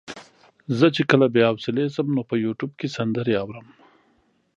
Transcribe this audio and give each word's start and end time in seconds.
زه 0.77 0.87
چې 0.95 1.01
کله 1.11 1.25
بې 1.33 1.41
حوصلې 1.49 1.85
شم 1.93 2.07
نو 2.15 2.21
په 2.29 2.35
يوټيوب 2.45 2.71
کې 2.79 2.87
سندرې 2.95 3.33
اورم. 3.41 3.67